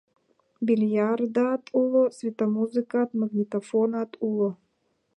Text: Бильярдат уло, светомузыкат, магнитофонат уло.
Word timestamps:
Бильярдат 0.65 1.63
уло, 1.81 2.03
светомузыкат, 2.17 3.09
магнитофонат 3.19 4.11
уло. 4.27 4.49